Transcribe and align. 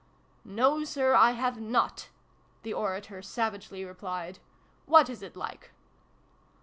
"No, 0.43 0.83
Sir, 0.83 1.13
I 1.13 1.33
have 1.33 1.61
not!" 1.61 2.09
the 2.63 2.73
orator 2.73 3.21
savagely 3.21 3.85
replied." 3.85 4.39
What 4.87 5.11
is 5.11 5.21
it 5.21 5.35
like 5.35 5.73